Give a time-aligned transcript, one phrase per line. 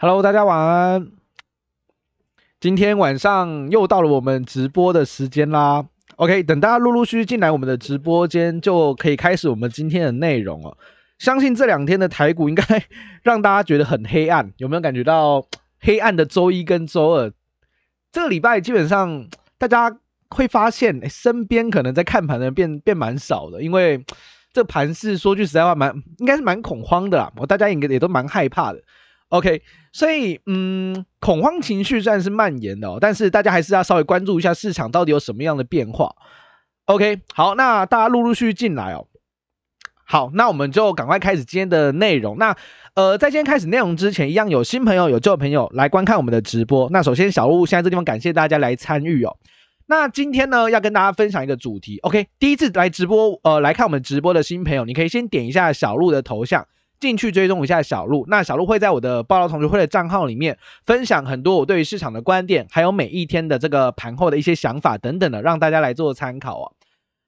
[0.00, 1.10] Hello，大家晚安。
[2.60, 5.86] 今天晚上又到了我们直播的时间啦。
[6.14, 10.78] OK，等大家陆陆续续进来我们的直播间，就可以开始我们今天的内容了。
[11.18, 12.62] 相信这两天的台股应该
[13.24, 15.44] 让大家觉得很黑暗， 有没有感觉到
[15.80, 17.32] 黑暗的周一跟周二？
[18.12, 19.26] 这个礼拜基本上
[19.58, 19.98] 大家
[20.30, 24.04] 会发现，身边可能在看盘的人变变蛮少的，因为
[24.52, 27.32] 这盘是说句实在话蛮，应该是蛮恐慌的啦。
[27.38, 28.80] 我大家应该也都蛮害怕的。
[29.30, 36.14] OK，所以嗯，恐慌情绪虽然是蔓延的哦，但是大家还是要稍微关注一下市场到底有什么样的变化。
[36.86, 39.06] OK，好，那大家陆陆续续进来哦。
[40.06, 42.38] 好，那我们就赶快开始今天的内容。
[42.38, 42.56] 那
[42.94, 46.88] 呃，在今天开始内容之前，一样有新朋友、有旧朋友来观看我们的直播。
[46.90, 49.36] 那首先，小鹿现在这地方感谢大家来参与哦。
[49.84, 51.98] 那今天呢，要跟大家分享一个主题。
[51.98, 56.66] OK，第一次来直播呃来看我们直播的新朋友，你可以先点一下小鹿的头像。
[57.00, 66.72] 进去追踪一下小鹿，那小鹿会在我的报道同学会的账号里面分享很多我对于市场的观点，还有每一天的这个盘后的一些想法等等的，让大家来做参考哦。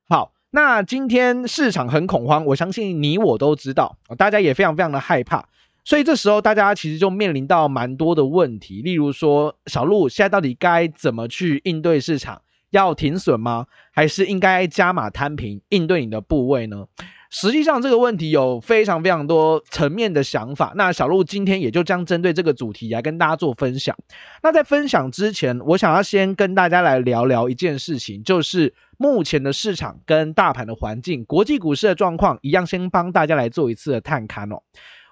[0.09, 5.47] 好，那今天市场很恐慌，我相信你我都知道，大家也非常非常的害怕，
[5.85, 12.43] 所以这时候大家其实就面临到蛮多的问题，例如说小鹿现在到底该怎么去应对市场？
[12.71, 13.67] 要停损吗？
[13.91, 16.87] 还是应该加码摊平应对你的部位呢？
[17.31, 23.97] 实际上这个问题有非常非常多层面的想法，那小鹿今天也就将针对这个主题来跟大家做分享。
[24.43, 34.61] 那在分享之前，我想要先跟大家来聊聊一件事情，就是目前的市场跟大盘的环境，国际股市的状况一样，先帮大家来做一次的探勘哦。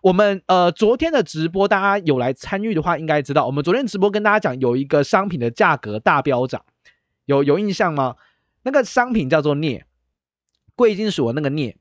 [0.03, 6.65] 我们呃昨天的直播，大家有来参与的话，应该知道，我们昨天直播跟大家讲有一个商品的价格大飙涨，
[7.27, 8.17] 有有印象吗？
[8.65, 9.85] 那个商品叫做镍，
[10.75, 11.78] 贵金属的那个镍。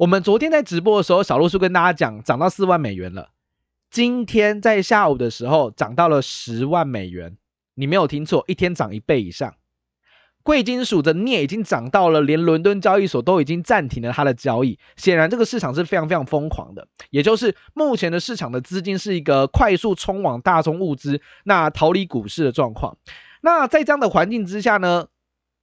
[0.00, 3.32] 我们昨天在直播的时候，小鹿叔跟大家讲，涨到四万美元了。
[3.90, 7.36] 今天在下午的时候，涨到了十万美元。
[7.74, 9.56] 你没有听错，一天涨一倍以上。
[10.42, 14.78] 贵金属的镍已经涨到了，连伦敦交易所都已经暂停了它的交易。
[14.96, 16.88] 显然，这个市场是非常非常疯狂的。
[17.10, 22.96] 也就是目前的市场的资金是一个快速冲往大宗物资，那逃离股市的状况。
[23.42, 25.08] 那在这样的环境之下呢？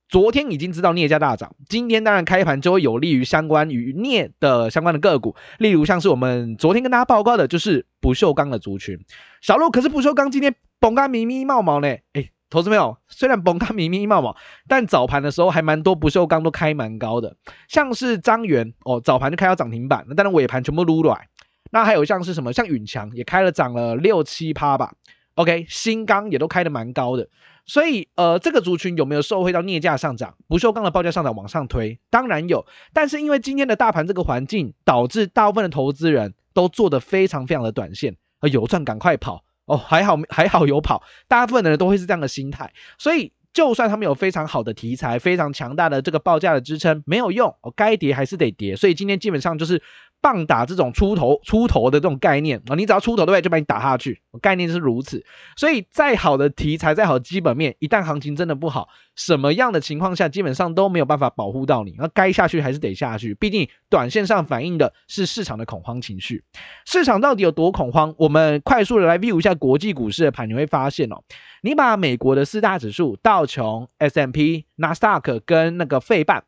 [0.10, 8.98] 昨天已经知道镍价大涨，今天当然开盘就会有利于相关于镍的相关的个股，例如像是我们昨天跟大家报告的，就是不锈钢的族群。
[9.42, 11.90] 小鹿可是不锈钢今天崩咖咪咪冒毛呢？
[12.14, 14.38] 哎，投资朋友，虽然崩咖咪咪冒毛，
[14.68, 17.36] 但早盘的时候还蛮多不锈钢都开蛮高的，
[17.68, 21.28] 像是彰源哦，早盘就开到涨停板，那当然尾盘全部撸来。
[21.70, 24.94] 那还有像是什么，像允强也开了涨了六七趴吧。
[25.36, 27.28] OK，新钢也都开得蛮高的。
[27.68, 32.00] 所以，呃，这个族群有没有受惠到镍价上涨、不锈钢的报价上涨往上推？
[32.10, 42.72] 当然有，但是因为今天的大盘这个环境，导致大部分的投资人都做得非常非常的短线，呃，有赚赶快跑哦，还好还好有跑，大部分的人都会是这样的心态。
[42.98, 48.76] 所以，就算他们有非常好的题材、非常强大的这个报价的支撑，没有用哦，该跌还是得跌。
[48.78, 49.84] 所以今天基本上就是。
[50.22, 54.22] 棒打这种出头出头的这种概念啊，你只要出头对不对，就把你打下去。
[54.42, 61.96] 概念是如此，所以再好的题材，再好的基本面，一旦行情真的不好，什么样的情况下，基本上都没有办法保护到你。
[61.98, 66.44] 那该下去还是得下去，毕竟短线上反映的是市场的恐慌情绪。
[66.86, 68.14] 市场到底有多恐慌？
[68.18, 71.24] 我们快速的来 view 一下国际股市的盘，你会发现哦，
[71.64, 76.44] 你把美国的四大指数道琼、S M P、纳斯达克跟那个费半，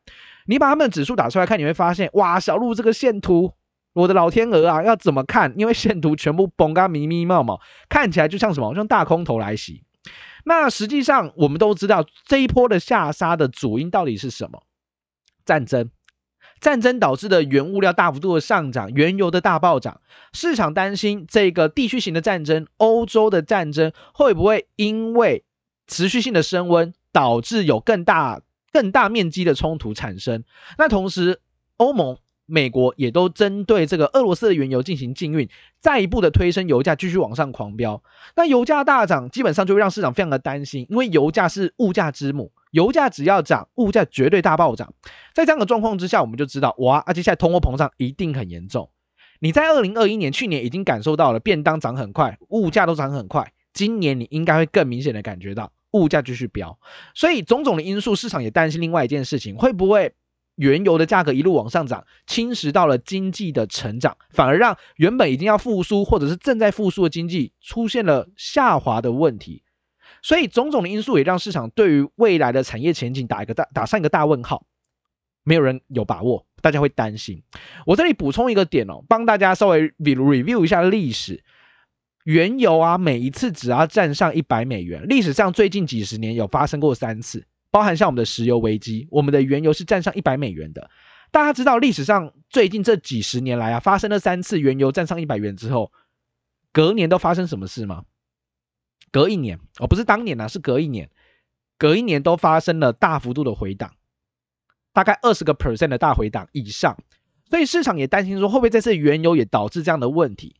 [0.49, 3.53] 你把他们的指数打出来看，你会发现，哇，小鹿这个线图。
[3.93, 5.53] 我的老天鹅啊，要怎么看？
[5.55, 8.73] 因为线图全部崩嘎密密茂茂，看起来就像什么？
[8.73, 9.83] 像大空头来袭。
[10.45, 14.63] 那实际上我们都知道，这一波的下杀的主因到底是什么？
[15.45, 15.91] 战争，
[16.59, 20.01] 战争导致的原物料大幅度的上涨，原油的大暴涨。
[20.33, 25.43] 市场担心这个地区型的战争，欧洲的战争会不会因为
[25.85, 28.41] 持续性的升温，导致有更大、
[28.71, 30.43] 更大面积的冲突产生？
[30.77, 31.41] 那同时，
[31.77, 32.17] 欧盟。
[32.51, 35.47] 美国也都针对这个俄罗斯的原油进行禁运，
[35.81, 38.01] 再一步的推升油价，继续往上狂飙。
[38.35, 44.95] 那油价大涨，基本上就会让市场非常的担心，因为油价是物价之母，油价只要涨，物价绝对大暴涨。
[45.35, 48.89] 在这样的状况之下，我们就知道，哇，啊，接下来通货膨胀一定很严重。
[49.39, 56.77] 你在二零二一年去年已经感受到了便当涨很快，物价都涨很快，今年你应该会更明显的感觉到物价继续飙。
[57.13, 60.13] 所以种种的因素，市场也担心另外一件事情，会不会？
[60.55, 69.63] 原油的价格一路往上涨，侵蚀到了经济的成长，反而让原本已经要复苏或者是正在复苏的经济出现了下滑的问题。
[70.21, 74.65] 所以种种的因素也让市场对于未来的产业前景打一个大打上一个大问号，
[75.45, 77.41] 没有人有把握，大家会担心。
[77.85, 81.41] 我这里补充一个点哦，帮大家稍微比如 review 一下历史。
[82.25, 90.89] 原油啊，每一次只要站上一百美元，历史上最近几十年有发生过三次，包含像我们的石油危机，我们的原油是站上一百美元的。
[91.31, 95.91] 大家知道历史上最近这几十年来啊，发生了三次原油站上一百元之后，
[96.73, 98.03] 隔年都发生什么事吗？
[99.11, 101.09] 隔一年哦，不是当年啊，是隔一年，
[101.77, 103.93] 隔一年都发生了大幅度的回档，
[104.93, 106.97] 大概二十个 percent 的大回档以上，
[107.49, 110.55] 所以市场也担心说，会不会这次原油也导致这样的问题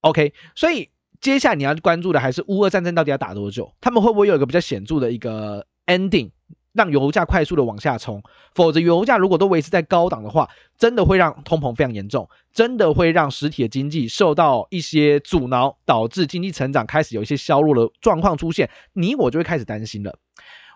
[0.00, 0.90] ？OK，所以。
[1.20, 3.74] 接下来你要关注的还是乌俄战争到底要打多久？
[3.80, 6.30] 他们会不会有一个比较显著的一个 ending，
[6.72, 8.22] 让油价快速的往下冲？
[8.54, 10.48] 否则油价如果都维持在高档的话，
[10.78, 18.70] 真的会让通膨非常严重，真的会让实体的经济受到一些阻挠，导致经济成长开始有一些削弱的状况出现。
[18.92, 20.20] 你我就会开始担心了。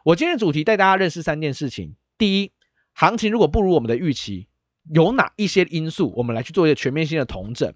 [0.05, 2.51] 我今天的主题带大家认识三件事情：第一，
[2.95, 4.49] 行情如果不如我们的预期，
[4.93, 6.13] 有哪一些因素？
[6.17, 7.73] 我们来去做一个全面性的统整。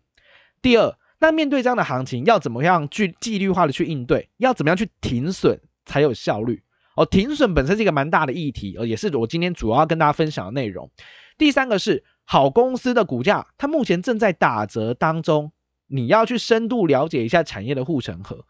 [0.60, 0.98] 第二。
[1.18, 4.28] 那面对这样的行情，要怎么样去纪律化的去应对？
[4.36, 6.62] 要怎么样去停损才有效率？
[6.94, 10.90] 哦，停损本身是一个蛮大的议题，呃，也是我今天主要跟大家分享的内容。
[11.38, 15.52] 第三个是好公司的股价，它目前正在打折当中，
[15.86, 18.44] 你要去深度了解一下产业的护城河，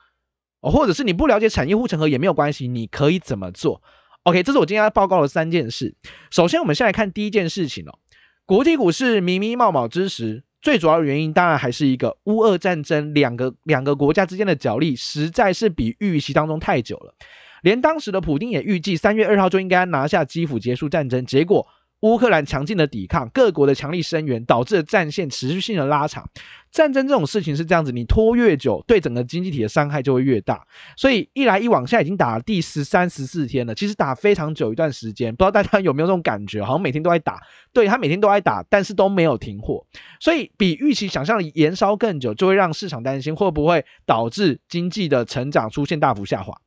[0.61, 3.83] 哦，或者是你不了解产业护城河也没有关系，你可以怎么做
[4.25, 5.95] ？OK，这是我今天要报告的三件事。
[6.31, 7.99] 首先，我们先来看第一件事情哦，
[8.45, 10.43] 国际股市迷迷茫茫之时。
[10.67, 17.15] 最主要的原因当然还是一个乌俄战争，两个两个国家之间的角力实在是比预期当中太久了，
[17.63, 21.65] 连当时的普京也预计三月二号就应该拿下基辅结束战争，结果。
[22.00, 26.28] 乌克兰强劲的抵抗，各国的强力声援，导致了战线持续性的拉长。
[26.70, 30.66] 战争这种事情是这样子，你拖越久，对整个经济体的伤害就会越大。
[30.94, 35.34] 所以一来一往，现在已经打了第十三、十四天了，其实打非常久一段时间。
[35.34, 36.62] 不知道大家有没有这种感觉？
[36.62, 37.40] 好像每天都在打，
[37.72, 39.87] 对，他每天都在打，但是都没有停火。
[40.20, 46.60] 所以比预期想象的延烧更久，就会让市场担心会不会导致经济的成长出现大幅下滑。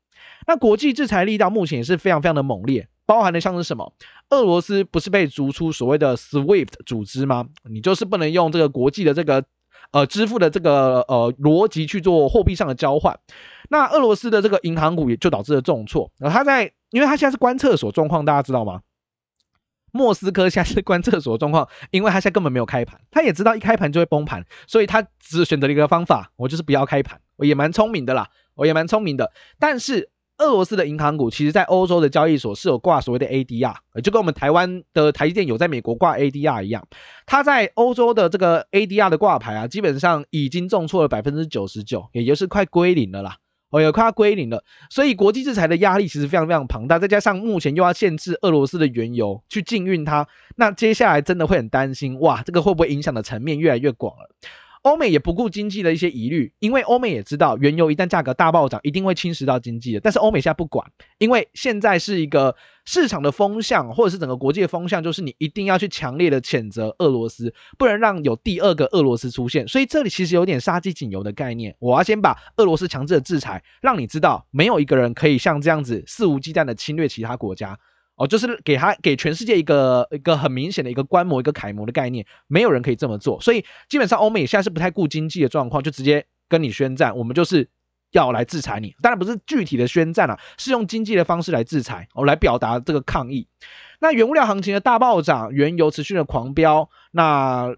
[0.47, 2.87] 那国际制裁力道目前也是非常非常的猛烈。
[3.09, 3.91] 包含的像是什么？
[4.29, 7.47] 俄罗斯不是被逐出所谓的 SWIFT 组织吗？
[7.67, 9.43] 你就是不能用这个国际的这个
[9.89, 13.19] 呃支付的这个呃逻辑去做货币上的交换。
[13.71, 16.11] 那俄罗斯的这个银行股也就导致了重挫。
[16.19, 18.81] 然后他在，因为他现在是关厕所状况，大家知道吗？
[19.91, 27.19] 莫斯科现在是关厕所状况，因为他现在根本没有开盘，他也知道一开盘就会崩盘，所以他只选择了一个方法，我就是不要开盘。
[27.37, 30.11] 我也蛮聪明的啦，我也蛮聪明的，但是。
[30.39, 36.87] 俄罗斯的银行股，其实在欧洲的交易所是有挂所谓的 ADR，就跟我们台湾的台积电有在美国挂 ADR 一样。
[37.25, 43.37] 它在欧洲的这个 ADR 的挂牌啊，基本上已经重挫了百分之九十九，也就是快归零了啦。
[43.69, 44.63] 哦，也快要归零了。
[44.89, 54.29] 所以国际制裁的压力其实非常非常庞大，再加上目前又要限制俄罗斯的原油去禁运它，那接下来真的会很担心，哇，这个会不会影响的层面越来越广了？
[54.89, 59.99] 欧美也不顾经济的一些疑虑，因为欧美也知道原油一旦价格大暴涨，一定会侵蚀到经济的。
[59.99, 62.55] 但是欧美现在不管，因为现在是一个
[62.85, 69.67] 市场的风向，或者是整个国际的风向，就是你一定要去强烈的谴责俄罗斯，不能让有第二个俄罗斯出现。
[69.67, 71.75] 所以这里其实有点杀鸡儆猴的概念。
[71.77, 77.77] 我要先把俄罗斯强制的制裁，让你知道没有一个人可以像这样子肆无忌惮的侵略其他国家。
[78.19, 83.39] 哦，就是给他给全世界一个一个很明显的一个观摩、一个楷模的概念，没有人可以这么做。
[83.39, 87.69] 所以基本上欧美现在是不太顾经济的状况，就直接跟你宣战，我们就是
[88.11, 88.93] 要来制裁你。
[89.01, 93.47] 当然不是具体的宣战啊，是用经济的方式来制裁，哦，来表达这个抗议。
[94.01, 97.75] 那原物料行情的大暴涨，原油持续的狂飙，那。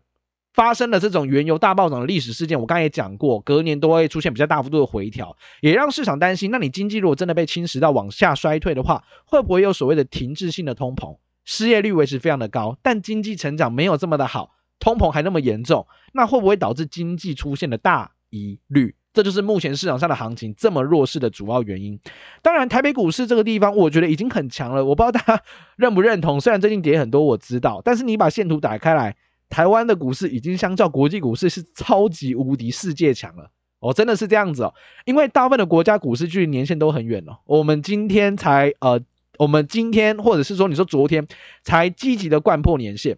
[0.53, 6.51] 发生了这种原油大暴涨的历史事件，我刚才也讲过，隔年都会出现比较大幅度的回调，也让市场担心。
[6.51, 11.17] 那你经济如果真的被侵蚀到往下衰退的话，会不会有所谓的停滞性的通膨？
[11.45, 18.95] 失业率维持非常的高，但经济成长没有这么的好，通膨还那么严重，那会不会导致经济出现了大疑虑？
[19.13, 21.99] 这就是目前市场上的行情这么弱势的主要原因。
[22.41, 25.43] 当然，台北股市这个地方，我觉得已经很强了，我不知道大家
[25.75, 26.39] 认不认同。
[26.39, 29.15] 虽然最近跌很多，我知道，但是你把线图打开来。
[29.51, 33.51] 台湾的股市已经相较国际股市是超级无敌世界强了。
[33.81, 34.73] 哦，真的是这样子哦。
[35.05, 39.01] 因为大部分的国家股市距离年限都很远了，我们今天才呃，
[39.37, 41.27] 我们今天或者是说你说昨天
[41.63, 43.17] 才积极的贯破年限。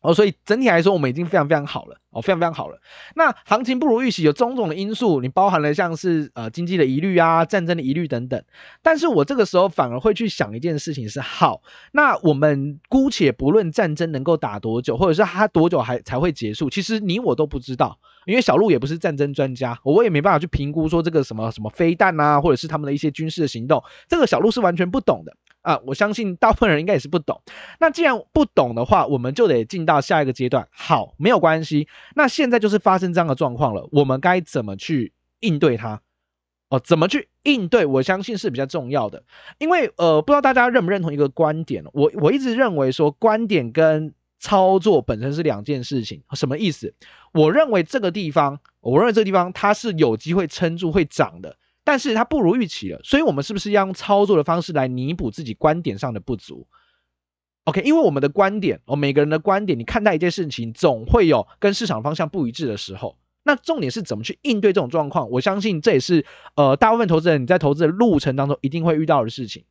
[0.00, 2.80] 哦，所以整体来说我们已经非常非常好了哦，非常非常好了。
[3.14, 8.42] 那行情不如预期，有种种的因素，你包含了像是呃经济的疑虑啊、战争的疑虑等等。
[8.82, 11.60] 但是我这个时候反而会去想一件事情是：好，
[11.92, 25.36] 那我们姑且不论战争能够打多久，或者是它多久还才会结束，其实你我都不知道，因为小鹿也不是战争专家，我也没办法去评估说这个什么什么飞弹啊，或者是他们的一些军事的行动，这个小鹿是完全不懂的。
[25.62, 27.42] 啊，我相信大部分人应该也是不懂。
[27.78, 30.66] 那既然不懂的话，我们就得进到下一个阶段。
[30.70, 31.88] 好，没有关系。
[32.14, 36.00] 那现在就是发生这样的状况了，我们该怎么去应对它。
[36.70, 37.84] 哦，怎么去应对？
[37.84, 39.24] 我相信是比较重要的，
[39.58, 41.84] 因为呃，不知道大家认不认同一个观点。
[41.92, 46.22] 我我一直认为说，观点跟操作本身是两件事情。
[46.34, 46.94] 什么意思？
[47.32, 51.56] 我认为这个地方，我认为这个地方它是有机会撑住会涨的，
[51.90, 53.00] 但是它不如预期了。
[53.02, 56.68] 所以，我们是不是要用操作的方式来弥补自己观点上的不足
[57.64, 63.18] ？OK，因为我们的观点，哦，每个人的观点，你看待一件事情，总会有跟市场方向不一致的时候。
[63.42, 65.28] 那重点是怎么去应对这种状况？
[65.30, 69.64] 我相信这也是呃大部分投资人你在投资的路程当中一定会遇到的事情。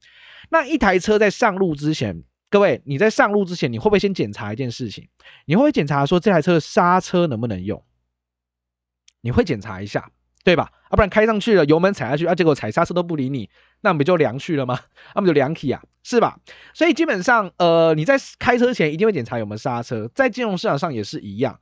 [0.50, 5.08] 那一台车在上路之前，各位你在上路之前，你会不会先检查一件事情？
[5.46, 7.82] 你会不会检查说这台车的刹车能不能用？
[9.22, 10.12] 你会检查一下，
[10.44, 10.72] 对吧？
[10.90, 13.50] 啊，不然开上去了，油门踩下去啊，结果踩刹车都不理你，
[13.82, 14.80] 那不就凉去了吗？
[15.16, 16.40] 那不就凉起啊，是吧？
[16.74, 21.60] 所以基本上呃你在开车前一定会检查有没有刹车，在金融市场上也是一样。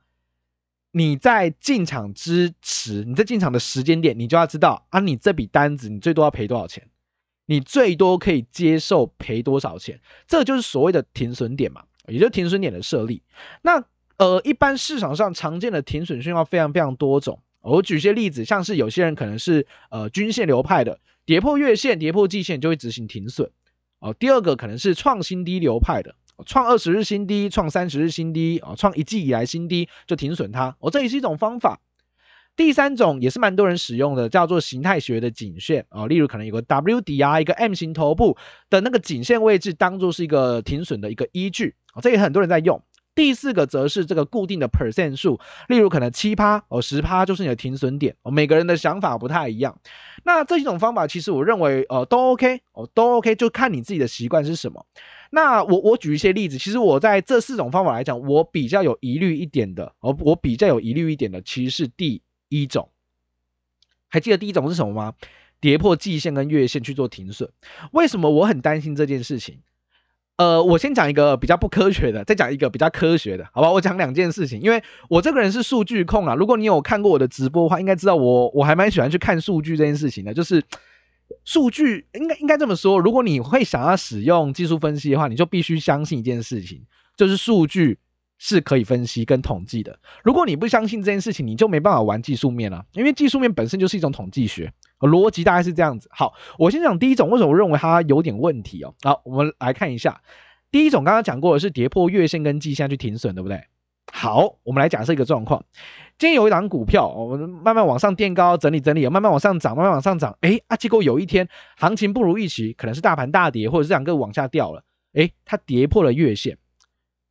[0.90, 6.88] 你在进场之时，你在进场的时间点，你就要知道啊，你这笔单子你最多要赔多少钱，
[7.44, 13.22] 你最多可以接受赔多少钱，这就是所谓的停损点嘛，也就是停损点的设立。
[13.60, 13.84] 那
[14.16, 23.50] 呃，一般市场上常见的停损讯号非常非常多种，我举些例子，像是有些人可能是呃均线流派的，跌破月线、跌破季线就会执行停损
[24.00, 24.14] 哦。
[24.14, 26.14] 第二个可能是创新低流派的。
[26.46, 31.80] 创二十日新低，创三十日新低啊，创一季以来新低就停损它，哦，这也是一种方法。
[32.54, 38.36] 第三种也是蛮多人使用的，叫做形态学的颈线啊，例如可能有个 W 底啊，一个 M 型头部
[38.70, 42.80] 的那个颈线位置，当做是一个停损的一个依据啊，这也很多人在用。
[43.18, 48.30] 第四个则是这个固定的 percent 数，例如可能七趴哦，十趴就是你的停损点哦。
[48.30, 49.76] 每个人的想法不太一样，
[50.22, 54.86] 那这几种方法其实我认为呃都 OK 哦，都 OK，就看你自己的习惯是什么。
[55.30, 62.88] 那我我举一些例子，其实我在这四种方法来讲，我比较有疑虑一点的哦，我比较有疑虑一点的其实是第一种。
[64.06, 65.14] 还记得第一种是什么吗？
[65.60, 67.50] 跌破季线跟月线去做停损。
[67.90, 69.58] 为什么我很担心这件事情？
[70.38, 73.72] 呃，我先讲一个比较不科学的，再讲一个比较科学的，好吧？
[73.72, 74.80] 我讲两件事情，因为
[75.10, 76.34] 我这个人是数据控啊。
[76.36, 80.32] 如果你有看过我的直播的话，应该知道我我还蛮喜欢去看数据这件事情的。
[80.32, 80.62] 就是
[81.44, 86.80] 数据应该应该这么说，如果你会想要使用技术分析的话，你就必须相信一件事情，
[87.16, 87.98] 就是数据
[88.38, 89.98] 是可以分析跟统计的。
[90.22, 94.72] 如果你不相信这件事情，你就没办法玩技术面了，因为技术面本身就是一种统计学。
[95.00, 96.08] 逻辑大概是这样子。
[96.12, 98.94] 好，我先讲第一种，为什么我认为它有点问题哦？
[99.02, 100.20] 好，我们来看一下
[100.70, 103.62] 第一种，刚刚讲过的是跌破月线跟季线去停损，对不对？
[104.10, 105.64] 好，我们来假设一个状况，
[106.18, 116.56] 今天有一档股票，我们慢慢往上垫高，整理整理，慢慢往上涨，慢慢往上涨，哎啊，结果有一天行情不如预期，可能是大盘大跌，或者是两个往下掉了，哎，它跌破了月线。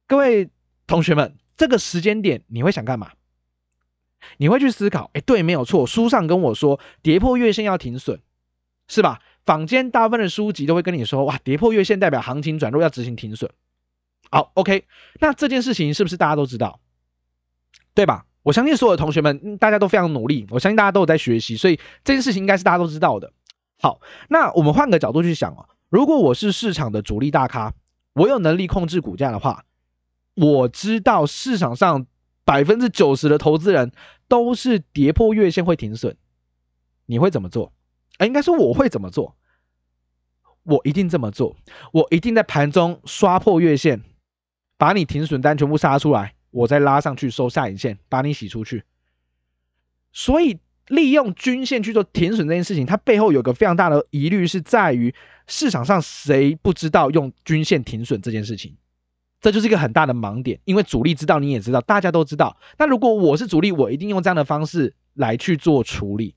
[0.07, 0.49] 各位
[0.85, 3.09] 同学们，这个时间点你会想干嘛？
[4.37, 8.19] 你会去思考，哎，对，没有错，书上跟我说跌破月线要停损，
[8.87, 9.19] 是吧？
[9.45, 13.49] 坊间大部分的书籍都会跟你说，哇，跌破月线代表行情转弱要执行停损。
[14.29, 14.85] 好，OK，
[15.21, 16.81] 那这件事情是不是大家都知道？
[17.93, 18.25] 对吧？
[18.43, 23.31] 我相信所有的同学们，大家都非常努力，我相信大家都有在学习，所以这件事情应该是大家都知道的。
[23.79, 27.73] 好，那我们换个角度去想哦，如果我是市场的主力大咖，
[28.13, 29.63] 我有能力控制股价的话，
[30.35, 32.07] 我知道市场上。
[32.47, 33.91] 百分之九十的投资人
[34.29, 36.15] 都是跌破月线会停损，
[37.05, 37.73] 你会怎么做？
[38.19, 39.35] 啊，应该说我会怎么做？
[40.63, 41.57] 我一定这么做，
[41.91, 44.01] 我一定在盘中刷破月线，
[44.77, 48.85] 把你停损单全部杀出来，我再拉上去收下影线，把你洗出去。
[50.13, 55.13] 所以利用均线去做停损这件事情，它背后有个非常大的疑虑，是在于
[55.47, 58.77] 市场上谁不知道用均线停损这件事情。
[59.39, 62.57] 这就是一个很大的盲点，因为主力知道，你也知道，大家都知道。
[62.77, 66.35] 那如果我是主力，我一定用这样的方式来去做处理，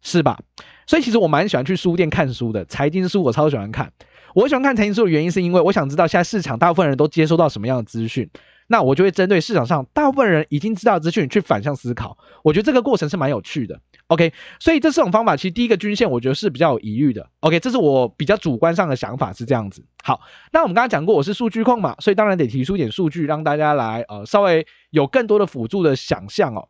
[0.00, 0.38] 是吧？
[0.86, 3.92] 所以其实我蛮喜欢去书店看书的，财经书我超喜欢看。
[4.34, 8.28] 我喜欢看财经书的原因，是因为我想知道现在市场大部分人都接收到什么样的资讯。
[8.68, 13.80] 那我就会针对市场上大部分人已经知道的资讯去反向思考，我觉得这个过程是蛮有趣的。
[14.06, 17.28] OK，所以这四种方法其实第一个均线我觉得是比较有疑虑的。
[17.40, 19.84] OK，这是我比较主观上的想法是这样子。
[20.04, 20.20] 好，
[20.52, 26.68] 那我们刚刚讲过我是数据控嘛，所以当然得提出一点数据让大家来呃稍微有更多的辅助的想象哦。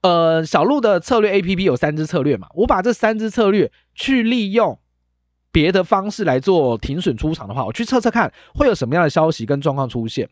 [0.00, 4.78] 呃，小鹿的策略 APP 有三支策略嘛，我把这三支策略去利用。
[5.58, 10.30] 别的方式来做停损出场的话，我去测测看会有什么样的消息跟状况出现。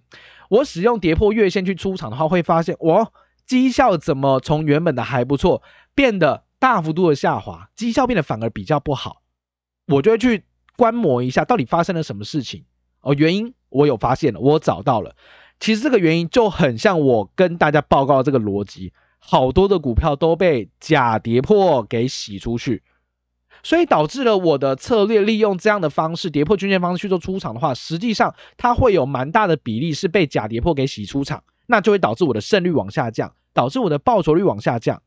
[0.48, 3.12] 我使用跌破月线去出场的话，会发现我
[3.44, 5.62] 绩效怎么从原本的还不错，
[5.96, 9.22] 变得大幅度的下滑，绩效变得反而比较不好。
[9.88, 10.44] 我就会去
[10.76, 12.64] 观摩一下到底发生了什么事情。
[13.00, 15.16] 哦，原因我有发现了，我找到了。
[15.58, 18.92] 其实这个原因就很像我跟大家报告的这个逻辑。
[19.18, 22.84] 好多的股票都被假跌破给洗出去，
[23.66, 35.02] 所以导致了我的策略利用这样的方式跌破均线方式去做出场的话，实际上它会有蛮大的比例是被假跌破给洗出场，那就会导致我的胜率往下降，导致我的报酬率往下降。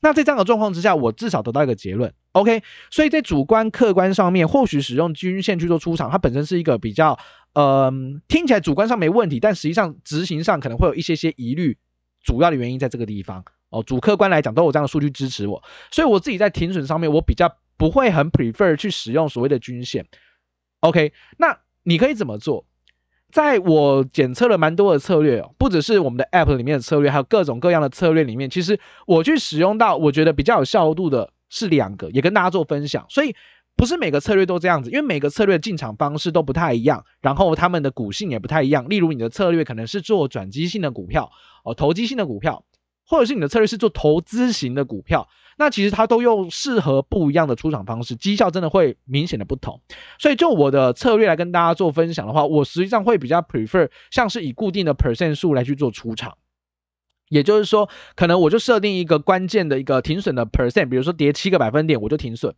[0.00, 2.62] 那在这样的状况之下，我至少得到一个结论，OK。
[2.90, 7.18] 所以在主观客观上面，或许使用均线去做出场，它本身是一个比较，
[7.52, 7.92] 呃，
[8.26, 11.76] 听起来主观上没问题，但实际上执行上可能会有一些些疑虑。
[12.24, 20.06] 主要的原因在这个地方哦，主客观来讲都有这样的数据支持我，所以我自己在停损上面，我比较不会很 prefer 去使用所谓的均线。
[20.80, 22.66] OK，那你可以怎么做？
[23.30, 33.04] 在我检测了蛮多的策略哦，不只是我们的 App 里面的策略，还有各种各样的策略里面，其实我去使用到我觉得比较有效度的是两个，也跟大家做分享。
[33.10, 33.36] 所以
[33.76, 38.88] 不是每个策略都这样子，因为每个策略进场方式都不太一样，然后他们的股性也不太一样。
[38.88, 41.30] 例如你的策略可能是做转机性的股票
[41.64, 42.64] 哦，投机性的股票，
[43.06, 45.28] 或者是你的策略是做投资型的股票。
[45.60, 49.80] 那其实它都用适合不一样的出场方式，绩效真的会明显的不同。
[50.20, 56.38] 所以就我的策略来跟大家做分享的话，我实际上会比较 prefer 像是以固定的 percent 数来去做出场，
[57.28, 62.54] 也就是说，可能我就设定一个关键的一个停损的 percent，比如说跌七个百分点我就停损。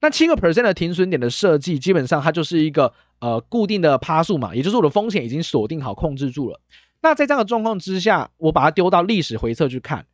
[0.00, 6.60] 那七个 percent 的停损点的设计，基本上它就是一个呃固定的趴数嘛，也就是我的风险已经锁定好控制住了。
[7.02, 10.06] 那在这样的状况之下，我把它丢到历史回测去看。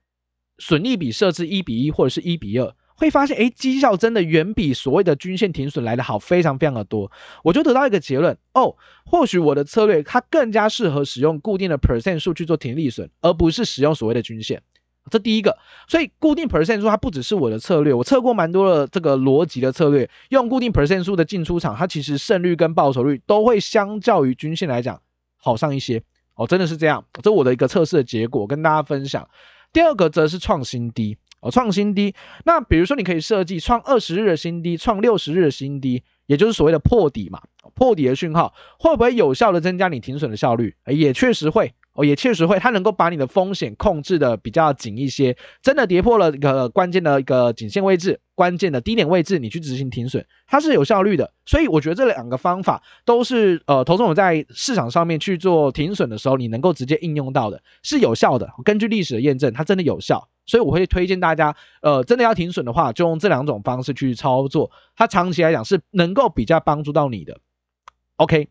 [0.59, 7.11] 损益比设置一比一或者是一比二，会发现诶，绩效真的远比所谓的均线停损来得好，非常非常的多。
[7.45, 8.75] 我就得到一个结论哦，
[9.05, 14.63] 或许我的策略它更加适合使用固定的 percent 数去做停利损，而不是使用所谓的均线。
[15.11, 25.01] 这第一个，所以固定 percent 数它不只是我的策略，我测过蛮多的这个逻辑的策略，用固定 percent 数的进出场，它其实胜率跟报酬率都会相较于均线来讲
[25.39, 26.03] 好上一些
[26.35, 27.03] 哦，真的是这样。
[27.23, 29.27] 这我的一个测试的结果，跟大家分享。
[29.73, 32.15] 第二个则是创新低哦，创新低。
[32.45, 37.41] 那比如说，你可以设计创二十日的新低，创六十日的新低，也就是所谓的破底嘛。
[37.75, 40.75] 破底的讯号会不会有效的增加你停损的效率？
[40.87, 41.73] 也确实会。
[41.99, 45.37] 哦，也确实会，它能够把你的风险控制的比较紧一些。
[45.61, 51.33] 真的跌破了一个关键的一个颈线位置，关键的低点位置，你去执行停损，它是有效率的。
[51.45, 58.49] 所以我觉得这两个方法都是呃，投资者在市场上面去做停损的时候，你能够直接应用到的，是有效的。
[58.65, 60.29] 根据历史的验证，它真的有效。
[60.47, 67.41] 所以我会推荐大家，呃，真的要停损的话，就用这两种方式去操作，它长期来讲是能够比较帮助到你的。
[68.19, 68.47] OK，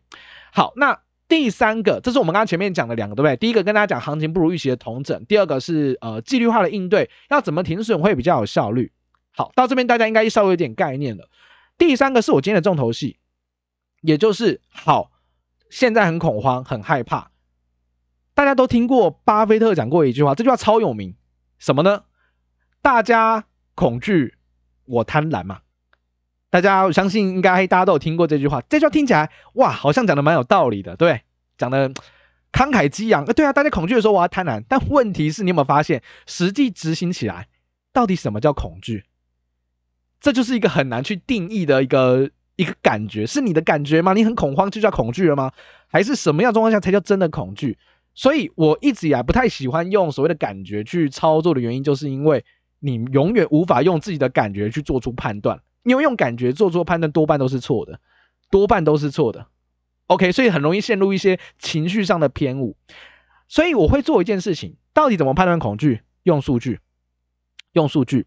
[0.52, 1.00] 好，那。
[1.28, 3.36] 第三个，这是我们刚刚前面讲的两个，对不对？
[3.36, 8.90] 第一个跟大家讲行情不如预期的统整，第二个是呃纪律化的应对，要怎么停损会比较有效率。
[9.32, 11.28] 好，到这边大家应该稍微有点概念了。
[11.76, 13.18] 第三个是我今天的重头戏，
[14.00, 15.12] 也就是好，
[15.68, 17.30] 现在很恐慌，很害怕。
[18.34, 21.14] 大家都听过巴菲特讲过一句话，这句话超有名，
[21.58, 22.04] 什么呢？
[22.80, 24.34] 大家恐惧，
[24.86, 25.60] 我贪婪嘛。
[26.50, 31.22] 大家我相信应该大家都有听过这句话，这句话听起来哇，好像讲的蛮有道理的，对，
[31.58, 31.90] 讲的
[32.52, 33.24] 慷慨激昂。
[33.24, 37.48] 呃，对啊，大家恐惧的时候我要贪婪，但问题是你有没有发现，实际执行起来，
[37.92, 39.04] 到底什么叫恐惧？
[40.20, 44.14] 这就是一个很难去定义的一个一个感觉，是你的感觉吗？
[44.14, 45.52] 你很恐慌就叫恐惧了吗？
[45.86, 47.76] 还是什么样状况下才叫真的恐惧？
[48.14, 52.44] 所以我一直以来不太喜欢用所谓的感觉去操作的原因，就是因为
[52.80, 55.60] 你永远无法用自己的感觉去做出判断。
[55.82, 58.00] 因为用感觉做出判断，多半都是错的，
[58.50, 59.46] 多半都是错的。
[60.06, 62.76] OK，所以很容易陷入一些情绪上的偏误。
[63.46, 66.02] 所以我会做一件事情，到底怎么判断恐惧？
[66.22, 66.80] 用数据，
[67.72, 68.26] 用数据。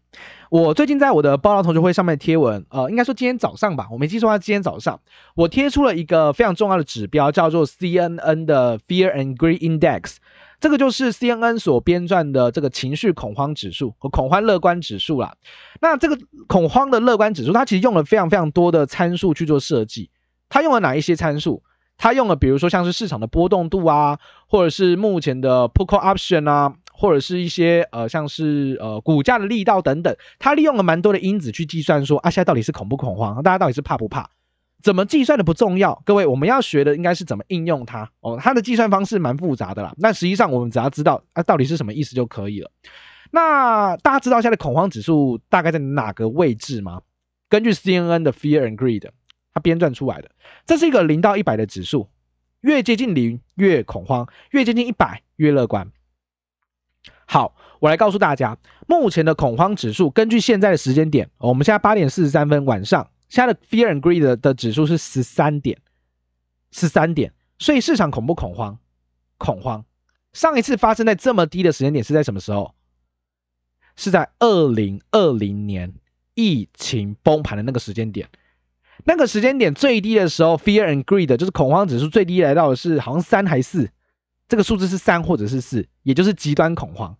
[0.50, 5.00] 我最近在我的爆料同学会上面贴文，呃，应该说今天早上吧，我没记错的话，今天早上
[5.36, 10.16] 我贴出了一个非常重要的指标，叫做 CNN 的 Fear and Greed Index。
[10.62, 15.34] 这个就是 CNN 所编撰的这个情绪恐慌指数和恐慌乐观指数啦。
[15.80, 20.08] 那这个恐慌的乐观指数，它其实用了非常非常多的参数去做设计。
[20.48, 21.64] 它用了哪一些参数？
[21.98, 30.16] 它用了比如说像是市场的波动度啊，或者是目前的 Put Call Option 啊，或者是一些呃像是呃股价的力道等等。
[30.38, 33.42] 它利用了蛮多的因子去计算说啊，现在到底是恐不恐慌？
[33.42, 34.30] 大家到底是怕不怕？
[34.82, 38.38] 怎么计算的不重要，各位，我们要学的应该是怎么应用它哦。
[38.40, 42.70] 它的计算方式蛮复杂的啦，那实际上我们只要知道啊到底是什么意思就可以了。
[43.30, 47.00] 那大家知道现在的恐慌指数大概在哪个位置吗？
[47.48, 49.08] 根据 CNN 的 Fear and Greed，
[49.54, 50.30] 它编撰出来的，
[50.66, 52.08] 这是一个零到一百的指数，
[52.60, 55.92] 越接近零越恐慌，越接近一百越乐观。
[57.24, 63.08] 好，我来告诉大家，目前的恐慌指数，根据现在的时间点，我们现在八点四十三分晚上。
[63.32, 65.80] 现在的 Fear and Greed 的，的指数是十三点，
[66.70, 68.78] 十三点，所以市场恐不恐慌？
[69.38, 69.86] 恐慌。
[70.34, 72.74] 上一次发生在这么低的时间点是在什么时候？
[73.96, 75.94] 是在二零二零年
[76.34, 78.28] 疫情崩盘的那个时间点。
[79.06, 83.90] 那个时间点最低的时候，Fear and Greed 就是恐慌指数最低来到的是好像三还是四，
[84.46, 87.16] 这个数字是三或者是四，也就是极端恐慌。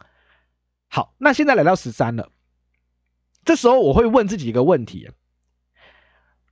[0.88, 2.28] 好，那现在来到十三了，
[3.46, 5.10] 这时候我会问自己一个问题：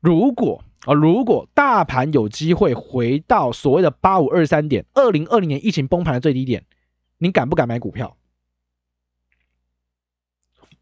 [0.00, 6.64] 如果啊，如果大盘有机会回到所谓的八五二三点，二零二零年疫情崩盘的最低点，
[7.18, 8.16] 你敢不敢买股票？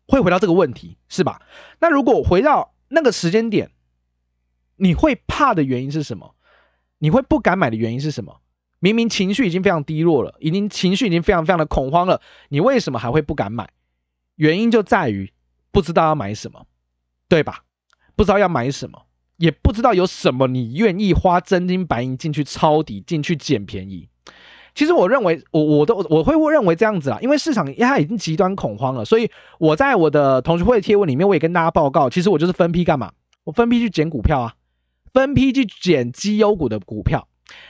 [0.07, 1.43] 会回到这个问题是吧？
[1.81, 3.73] 那如果回到那个时间点，
[4.77, 6.37] 你会怕的原因是什么？
[6.99, 8.41] 你会不敢买的原因是什么？
[8.79, 13.69] 明明情绪已经非常低落了，已经情绪已经非常非常的恐慌了，你为什么还会不敢买？
[14.37, 15.33] 原因就在于
[15.73, 16.67] 不知道要买什么，
[17.29, 17.65] 对吧？
[18.15, 19.07] 不知道要买什么，
[19.39, 24.09] 也不知道有什么你愿意花真金白银进去抄底，进去捡便宜。
[24.75, 33.11] 其实我认为，我我都我会认为这样子啊，因为市场它已经极端恐慌了，所以我在我的同学会贴文里面，我也跟大家报告，其实我就是分批干嘛？
[33.45, 34.55] 我分批去捡股票啊，
[35.13, 37.27] 分批去捡绩优股的股票。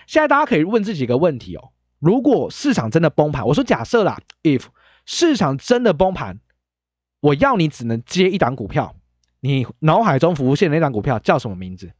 [0.06, 4.64] 现在大家可以问自己一个问题哦：如果市场真的崩盘，我说假设啦，if
[5.06, 6.40] 市场真的崩盘，
[7.20, 8.94] 我要你只能接一档股票，
[9.40, 11.92] 你脑海中浮现的那档股票叫什么名字？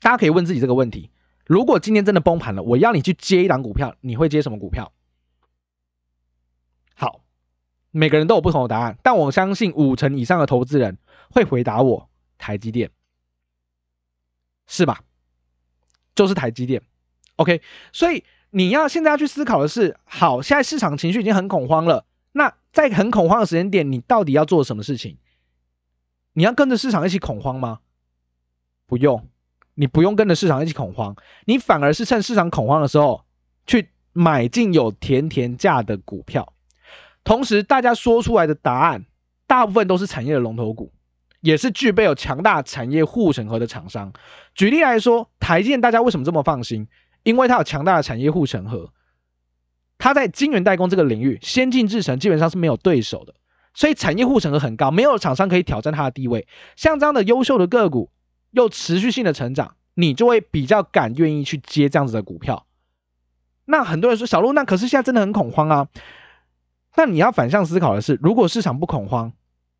[0.00, 1.10] 大家可以问自己这个问题。
[1.46, 4.92] 如果今天真的崩盘了，我要你去接一档股票，你会接什么股票？
[6.94, 7.20] 好，
[7.90, 10.98] 每个人都有不同的答案，但我相信五成以上的投资人
[11.30, 12.90] 会回答我台积电，
[14.66, 15.02] 是吧？
[16.14, 16.82] 就是台积电
[17.36, 17.60] ，OK。
[17.92, 25.18] 所以你要现在要去思考的是，好，现在市场情绪已经很恐慌了，那在很恐慌的时间点，你到底要做什么事情？
[26.34, 27.80] 你要跟着市场一起恐慌吗？
[28.86, 29.28] 不用。
[29.76, 31.16] 你不用跟着市场一起恐慌，
[31.46, 33.24] 你反而是趁市场恐慌的时候
[33.66, 36.52] 去买进有甜甜价的股票。
[37.24, 39.04] 同时，大家说出来的答案
[39.48, 40.92] 大部分都是产业的龙头股，
[41.40, 44.12] 也是具备有强大产业护城河的厂商。
[44.54, 46.86] 举例来说，台积电大家为什么这么放心？
[47.24, 48.92] 因为它有强大的产业护城河，
[49.98, 53.34] 它在晶圆代工这个领域，先进制程基本上是没有对手的，
[53.74, 56.48] 所以产业护城河很高，没有厂商可以挑战它的地位。
[56.76, 58.10] 像这样的优秀的个股。
[58.56, 62.68] 又持续性的成长，你就会比较敢愿意去接这样子的股票。
[63.64, 65.88] 那很多人说小鹿，那可是现在真的很恐慌啊。
[66.94, 69.32] 那你要反向思考的是，如果市场不恐慌，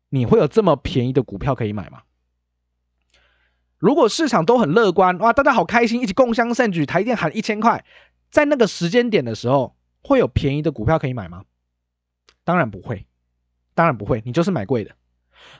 [0.09, 2.01] 你会有这么便宜的股票可以买吗？
[3.77, 7.85] 如果市场都很乐观，哇，大家好开心，一起共襄盛举，台电喊一千块，
[8.29, 11.45] 在那个时间点的时候，会有便宜的股票可以买吗？
[12.43, 13.07] 当然不会，
[13.75, 14.91] 当然不会，你就是买贵的。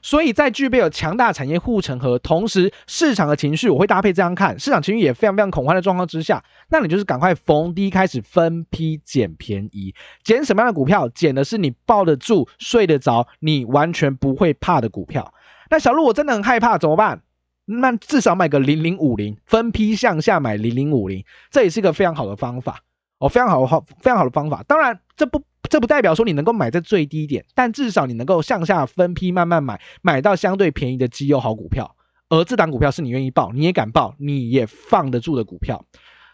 [0.01, 11.07] 所以在具备有强大产业护城河，同时市场的情绪我会搭配这样看，市场情绪也非常非常恐慌的状况之下，那你就是赶快逢低开始分批捡便宜，捡什么样的股票？
[11.09, 15.33] 捡的是你抱得住、睡得着、你完全不会怕的股票。
[15.69, 17.21] 那小鹿我真的很害怕，怎么办？
[17.65, 22.81] 那至少买个零零五零，分批向下买零零五零，这也是一个非常好的方法
[23.19, 24.63] 哦，非常好好非常好的方法。
[24.67, 25.41] 当然这不。
[25.67, 31.95] 这不代表说你能够买在最低点，但至少你能够向下分批慢慢买，买到相对便宜的绩优好股票。
[32.29, 35.83] 而这档股票是你愿意报，你也敢报，你也放得住的股票。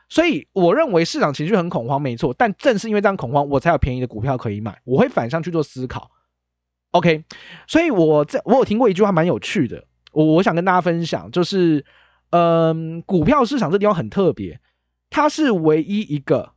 [0.09, 2.35] 所以我认为市场情绪很恐慌，没错。
[2.37, 4.77] 但正是因为这样恐慌，我才有便宜的股票可以买。
[4.83, 6.11] 我会反向去做思考。
[6.91, 7.23] OK，
[7.67, 11.85] 所以我这我有听过一句话蛮有趣的，我我想跟大家分享，就是
[12.31, 14.59] 嗯、股票市场这地方很特别，
[15.09, 16.51] 它是唯一一个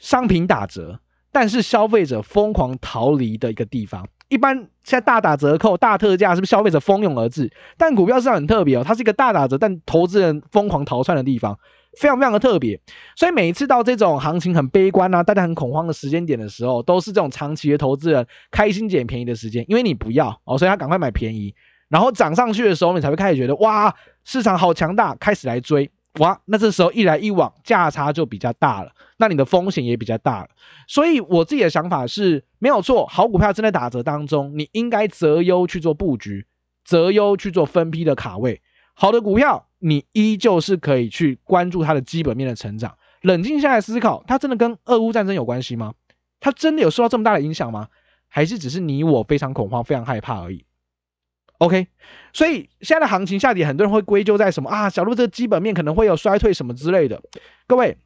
[0.00, 1.00] 商品打折。
[1.32, 7.50] 但是消费者疯狂逃离的一个地方，一般现在大打折扣、大特价，是不是消费者蜂拥而至？
[7.76, 11.58] 但股票市场很特别哦，它是一个大打折，但投资人疯狂逃窜的地方，
[11.98, 12.80] 非常非常的特别。
[13.16, 21.52] 所以每一次到这种行情很悲观啊，大家很恐慌的时间点的时候，都是这种长期的投资人开心捡便宜的时间，因为你不要哦，所以他赶快买便宜，
[21.88, 25.90] 然后涨上去的时候，你才会开始觉得哇，市场好强大，开始来追。
[26.20, 30.48] 哇，那这时候一来一往，价差就比较大了，那你的风险也比较大了。
[30.86, 36.46] 所以我自己的想法是，没有错，好股票正在打折当中，你应该择优去做布局，
[36.84, 38.62] 择优去做分批的卡位。
[38.94, 45.94] 好的股票，你依旧是可以去关注它的基本面的成长，冷静下来思考，它真的跟俄乌战争有关系吗？
[46.38, 47.88] 它真的有受到这么大的影响吗？
[48.28, 50.64] 还是只是你我非常恐慌、非常害怕而已
[51.58, 51.86] ？OK，
[52.32, 54.90] 所以现在的行情下跌，很多人会归咎在什么啊？
[54.90, 57.22] 小路这个基本面可能会有衰退什么之类的。
[57.66, 57.96] 各位，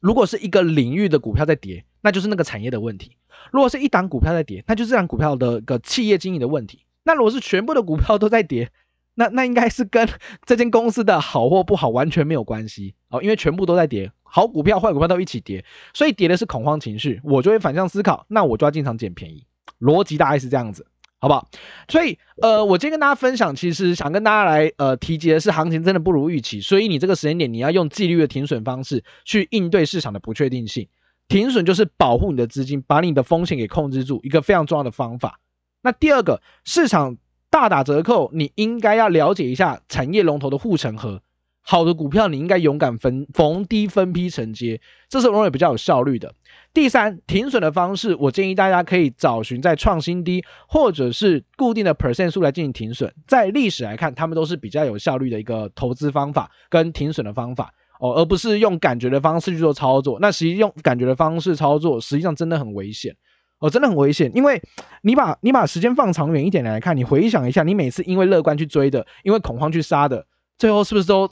[0.00, 3.16] 如果是一个领域的股票在跌，那就是那个产业的问题；
[3.52, 6.84] 如果是一档股票在跌，那就是这档股票的个企业经营的问题。
[7.04, 8.70] 那如果是全部的股票都在跌，
[9.14, 10.08] 那那应该是跟
[10.44, 19.46] 这间公司的好或不好完全没有关系哦，因为全部都在跌，好股票坏股票都一起跌，所以跌的是恐慌情绪，我就会反向思考，那我就要经常捡便宜，
[19.78, 20.86] 逻辑大概是这样子，
[21.24, 21.48] 好不好？
[21.88, 30.86] 所以呃，我今天跟大家分享，其实想跟大家来呃提及的是，行情真的不如预期，所以你这个时间点你要用纪律的停损方式去应对市场的不确定性，
[31.28, 35.40] 停损就是保护你的资金，把你的风险给控制住，一个非常重要的方法。
[35.82, 37.16] 那第二个市场。
[37.50, 41.22] 大打折扣，你应该要了解一下产业龙头的护城河。
[41.66, 46.34] 好的股票，你应该勇敢分逢低分批承接，这是容易比较有效率的。
[46.74, 53.12] 第三，停损的方式，我建议大家可以找寻在创新低或者是固定的 percent 数来进行停损。
[53.26, 60.18] 在历史来看，他们都是比较有效率的一个投资方法跟停损的方法哦，而不是用感觉的方式去做操作。
[60.20, 63.16] 那实际用感觉的方式操作，实际上真的很危险。
[63.60, 64.60] 哦，真的很危险，因为
[65.00, 70.26] 你把你把时间放长远一点来看，你回想一下，你每次因为乐观去追的，因为恐慌去杀的，
[70.58, 71.30] 最后是不是都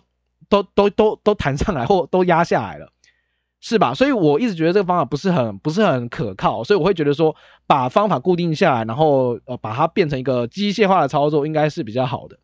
[0.52, 2.92] 都都都都弹上来或都压下来了，
[3.62, 3.94] 是吧？
[3.94, 7.34] 所以我一直觉得这个方法不是很不是很可靠，所以我会觉得说，
[7.66, 12.38] 把方法固定下来，然后呃把它变成一个机械化的操作，应该是比较好的。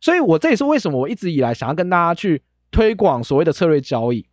[0.00, 4.26] 所以我这也是为什么我一直以来想要跟大家去推广所谓的策略交易。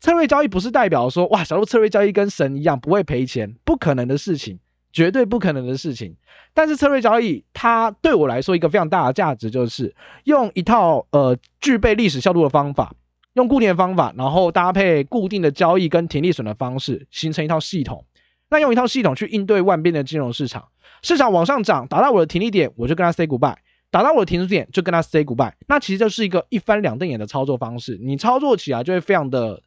[0.00, 4.58] 策略交易不是代表说哇，小路策略交易跟神一样不会赔钱，不可能的事情，
[4.92, 6.16] 绝对不可能的事情。
[6.54, 12.94] 但是策略交易它对我来说一个非常大的价值就是用一套呃具备历史效度的方法，
[13.32, 18.04] 用固定的方法，然后搭配固定的交易跟停利损的方式，形成一套系统。
[18.50, 20.68] 那用一套系统去应对万变的金融市场，
[21.02, 23.54] 市场往上涨，达到我的停利点，我就跟他 say goodbye；
[23.90, 25.52] 达到我的停损点，就跟他 say goodbye。
[25.66, 29.62] 那其实就是一个一翻两瞪眼的操作方式，你操作起来就会非常的。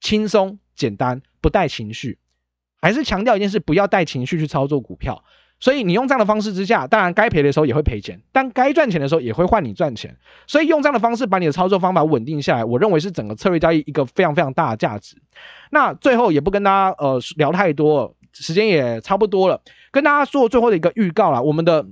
[0.00, 2.18] 轻松简单，不带情绪，
[2.84, 5.24] 还是强调一件事：不要带情绪去操作股票。
[5.58, 10.14] 所以你用这样的方式之下，当然该赔的时候也会赔钱，但该赚钱的时候也会换你赚钱。
[10.46, 15.16] 所以用这样的方式把你的操作方法稳定下来，我认为是整个策略交易一个非常非常大的价值。
[15.70, 21.40] 那最后也不跟大家呃聊太多，时间也差不多了，跟大家做最后的一个预告啦。
[21.40, 21.86] 我们的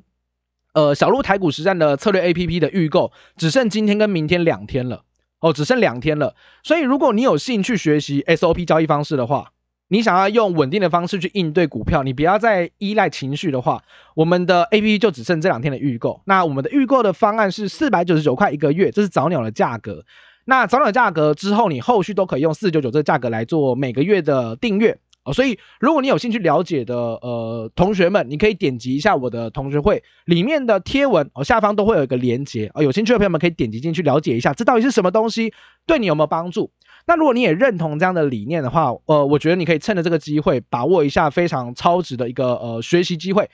[0.74, 5.04] 呃小鹿台股实战的策略 APP 的预购只剩今天跟明天两天了。
[5.40, 9.50] 哦，只剩两天了，所以如果你有兴趣学习 SOP 交易方式的话，
[9.92, 13.82] 你想要用稳定的方式去应对股票，你不要再依赖情绪的话，
[14.14, 16.18] 我们的 APP 就只剩这两天的预购。
[16.24, 20.02] 那我们的预购的方案是四百九十九块一个月，这是早鸟的价格。
[20.46, 24.98] 那早鸟价格之后，你后续都可以用四九九这个价格来做每个月的订阅。
[25.24, 35.52] 哦，所以如果你有兴趣了解的，呃，同学们，你可以点击一下我的同学会里面的贴文，哦，下方都会有一个连接，哦，有兴趣的朋友们可以点击进去了解一下，这到底是什么东西，
[35.86, 36.72] 对你有没有帮助？
[37.06, 43.48] 那如果你也认同这样的理念的话，呃，我觉得你可以趁着这个机会，把握一下非常超值的一个呃学习机会，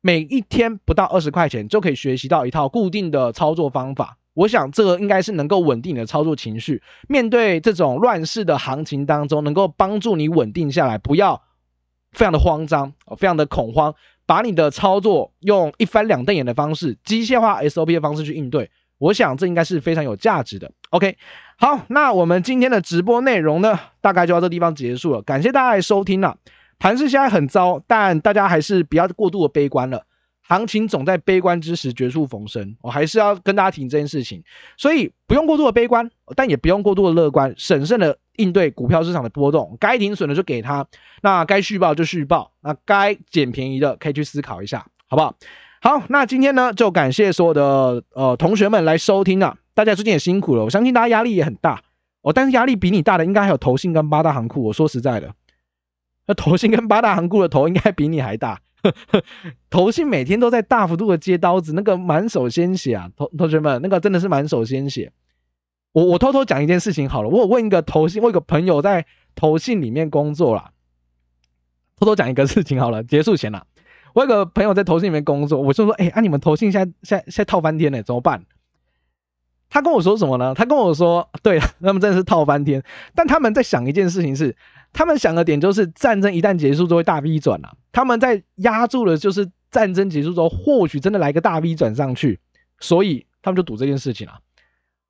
[0.00, 4.17] 每一天不到二十块钱就可以学习到一套固定的操作方法。
[4.38, 11.42] 我想这个应该是能够稳定你的操作情绪，面对这种乱世的行情当中，能够帮助你稳定下来，不要
[12.12, 13.92] 非常的慌张，非常的恐慌，
[14.26, 18.70] 把你的操作用一翻两瞪眼的方式，机械化 SOP 的方式去应对。
[18.98, 20.70] 我想这应该是非常有价值的。
[20.90, 21.16] OK，
[21.56, 25.22] 好，那我们今天的直播内容呢，大概就到这地方结束了。
[25.22, 26.36] 感谢大家的收听了。
[26.78, 30.04] 盘势现在很糟，但大家还是不要过度的悲观了。
[30.48, 34.42] 行情总在悲观之时绝处逢生，我还是要跟大家提这件事情，
[34.78, 40.86] 所以不用过度的悲观，但也不用过度的乐观，审慎的应对股票市场的波动，该停损的就给他，
[41.20, 45.36] 那该续报就续报，那该捡便宜的可以去思考一下，好不好？
[45.82, 51.82] 好，那今天呢就感谢所有的呃同学们来收听啊，大家最近也辛苦了，我相信大家压力也很大
[52.22, 55.34] 哦，但是压力比你大的应该还有投信跟八大行库，我说实在的，
[56.26, 58.60] 那投信跟八大行库的头应该比你还大。
[59.70, 65.12] 投信每天都在大幅度的接刀子，那个满手鲜血啊，同同学们，那个真的是满手鲜血。
[65.92, 70.70] 我我偷偷讲一件事情好了，我有问一个投信，我有个朋友在投信里面工作啦。
[71.96, 73.64] 偷偷讲一个事情好了，结束前啦，
[74.14, 78.44] 我有个朋友在投信里面工作，我就说，哎、啊你们投信现在现在现在套翻天了，怎么办？
[79.70, 80.54] 他跟我说什么呢？
[80.54, 82.82] 他跟我说，对了，他们真的是套翻天，
[83.14, 84.56] 但他们在想一件事情是。
[84.98, 92.40] 他们想的点就是战争一旦结束就会大 V 转了，他们在压住的就是战争结束之后或许真的来个大 V 转上去，
[92.80, 94.40] 所以他们就赌这件事情了。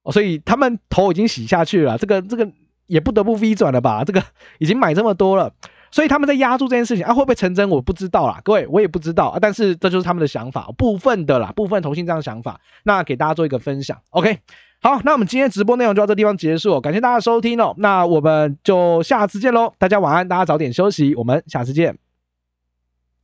[0.03, 2.47] 哦，所以他们头已经洗下去了，这个这个
[2.85, 4.05] 也不得不 V 转了吧？
[4.05, 4.23] 这个
[4.61, 5.55] 已经买这么多了，
[5.91, 14.41] 所以他们在压住这件事情啊，会不会成真我不知道啦，各位我也不知道啊，但是这就是他们的想法，部分的啦，部分同性这样想法，那给大家做一个分享，OK。
[14.81, 17.75] 好，那我们今天直播内容就到这地方结束，感谢大家收听哦。
[17.79, 22.08] 那我们就下次见喽，大家晚安，大家早点休息，我们下次见。